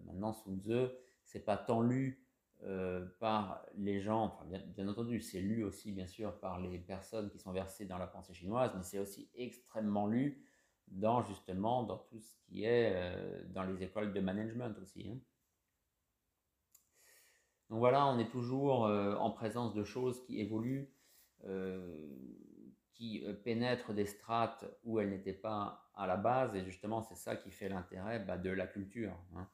maintenant, 0.06 0.34
Sun 0.34 0.60
Tzu, 0.60 0.88
c'est 1.26 1.46
pas 1.46 1.58
tant 1.58 1.82
lu 1.82 2.26
euh, 2.63 3.06
par 3.19 3.65
les 3.76 4.02
gens, 4.02 4.39
bien, 4.76 4.88
entendu, 4.88 5.19
c'est 5.19 5.41
lu 5.41 5.63
aussi 5.63 5.91
bien 5.91 6.06
sûr 6.06 6.39
par 6.39 6.60
les 6.60 6.78
personnes 6.78 7.30
qui 7.30 7.39
sont 7.39 7.52
versées 7.52 7.86
dans 7.86 7.97
la 7.97 8.08
pensée 8.08 8.34
chinoise, 8.34 8.71
mais 8.76 8.84
c'est 8.84 9.00
aussi 9.00 9.30
extrêmement 9.36 10.08
lu 10.08 10.45
dans 10.88 11.24
justement 11.24 11.84
dans 11.84 11.97
tout 11.97 12.19
ce 12.19 12.36
qui 12.45 12.63
est 12.65 12.91
euh, 12.93 13.43
dans 13.50 13.63
les 13.63 13.82
écoles 13.84 14.13
de 14.13 14.19
management 14.19 14.78
aussi. 14.82 15.10
hein. 15.10 15.17
Donc 17.69 17.80
voilà, 17.80 18.06
on 18.08 18.19
est 18.19 18.30
toujours 18.30 18.86
euh, 18.86 19.15
en 19.15 19.32
présence 19.32 19.74
de 19.74 19.84
choses 19.84 20.24
qui 20.26 20.39
évoluent, 20.39 20.89
qui 22.93 23.26
pénètrent 23.43 23.93
des 23.93 24.06
strates 24.06 24.65
où 24.84 25.00
elles 25.00 25.10
n'étaient 25.10 25.34
pas 25.34 25.89
à 25.95 26.06
la 26.06 26.17
base, 26.17 26.56
et 26.56 26.63
justement 26.63 27.02
c'est 27.02 27.15
ça 27.15 27.36
qui 27.36 27.50
fait 27.50 27.69
l'intérêt 27.69 28.19
bah, 28.19 28.38
de 28.38 28.52
la 28.52 28.67
culture. 28.67 29.17
hein. 29.36 29.47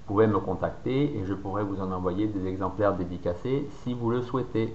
Pouvez 0.06 0.28
me 0.28 0.38
contacter 0.38 1.16
et 1.16 1.24
je 1.24 1.34
pourrai 1.34 1.64
vous 1.64 1.80
en 1.80 1.90
envoyer 1.90 2.28
des 2.28 2.46
exemplaires 2.46 2.94
dédicacés 2.94 3.68
si 3.82 3.92
vous 3.92 4.10
le 4.10 4.22
souhaitez. 4.22 4.72